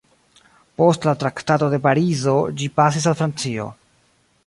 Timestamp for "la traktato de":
1.09-1.81